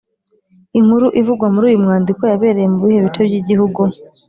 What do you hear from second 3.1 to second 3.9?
by’igihugu?